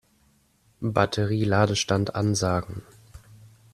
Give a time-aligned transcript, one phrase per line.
[0.81, 2.81] Batterie-Ladestand ansagen.